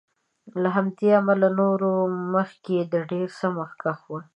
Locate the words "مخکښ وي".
3.57-4.21